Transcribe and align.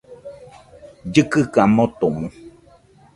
Llɨkɨka 1.07 1.61
motomo 1.75 2.27